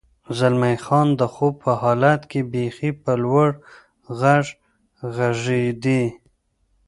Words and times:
زلمی 0.37 0.75
خان: 0.85 1.07
د 1.19 1.21
خوب 1.33 1.53
په 1.63 1.71
حالت 1.81 2.21
کې 2.31 2.41
بېخي 2.51 2.91
په 3.03 3.11
لوړ 3.23 3.49
غږ 4.19 4.45
غږېدې. 5.15 6.03